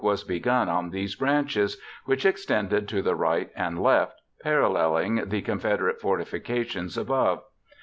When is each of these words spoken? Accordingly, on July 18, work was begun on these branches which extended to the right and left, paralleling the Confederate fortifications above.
Accordingly, 0.03 0.37
on 0.37 0.37
July 0.37 0.37
18, 0.37 0.37
work 0.37 0.49
was 0.49 0.63
begun 0.63 0.69
on 0.69 0.89
these 0.89 1.15
branches 1.15 1.81
which 2.05 2.25
extended 2.25 2.87
to 2.87 3.03
the 3.03 3.13
right 3.13 3.51
and 3.55 3.79
left, 3.79 4.19
paralleling 4.41 5.25
the 5.29 5.43
Confederate 5.43 6.01
fortifications 6.01 6.97
above. 6.97 7.43